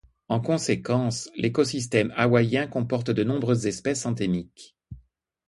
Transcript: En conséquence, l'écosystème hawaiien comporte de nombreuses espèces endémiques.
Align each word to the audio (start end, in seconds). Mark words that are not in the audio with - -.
En 0.29 0.39
conséquence, 0.41 1.29
l'écosystème 1.35 2.11
hawaiien 2.17 2.65
comporte 2.65 3.11
de 3.11 3.23
nombreuses 3.23 3.67
espèces 3.67 4.07
endémiques. 4.07 4.75